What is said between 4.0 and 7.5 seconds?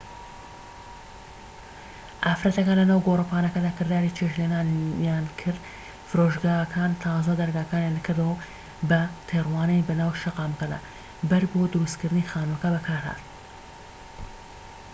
چێشت لێنانیان کرد فرۆشگاکان تازە